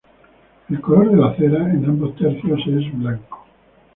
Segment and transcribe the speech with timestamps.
[0.67, 3.45] El color de la cera en ambos tercios es blanco.